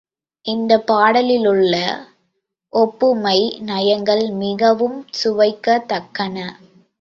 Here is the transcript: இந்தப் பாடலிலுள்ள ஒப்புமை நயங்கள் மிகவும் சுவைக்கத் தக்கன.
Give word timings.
இந்தப் 0.45 0.85
பாடலிலுள்ள 0.87 1.73
ஒப்புமை 2.73 3.37
நயங்கள் 3.61 4.23
மிகவும் 4.39 4.97
சுவைக்கத் 5.13 5.87
தக்கன. 5.87 6.35